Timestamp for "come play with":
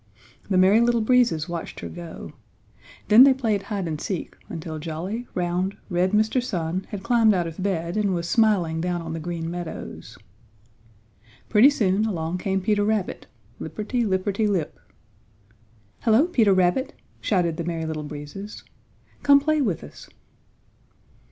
19.21-19.83